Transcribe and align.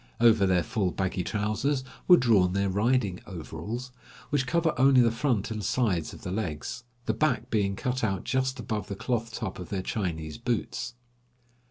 Over 0.19 0.47
their 0.47 0.63
full 0.63 0.89
baggy 0.89 1.23
trousers 1.23 1.83
were 2.07 2.17
drawn 2.17 2.53
their 2.53 2.69
riding 2.69 3.19
overalls, 3.27 3.91
which 4.31 4.47
cover 4.47 4.73
only 4.75 4.99
the 4.99 5.11
front 5.11 5.51
and 5.51 5.63
sides 5.63 6.11
of 6.11 6.23
the 6.23 6.31
legs, 6.31 6.85
the 7.05 7.13
back 7.13 7.51
being 7.51 7.75
cut 7.75 8.03
out 8.03 8.23
just 8.23 8.59
above 8.59 8.87
the 8.87 8.95
cloth 8.95 9.31
top 9.31 9.59
of 9.59 9.69
their 9.69 9.83
Chinese 9.83 10.39
boots. 10.39 10.95